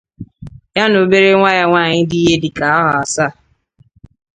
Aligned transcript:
ya 0.75 0.85
na 0.91 0.97
obere 1.03 1.29
nwa 1.35 1.51
ya 1.59 1.65
nwaanyị 1.69 2.03
dị 2.09 2.17
ihe 2.25 2.35
dịka 2.43 2.63
ahọ 2.75 2.85
asaa. 3.03 3.33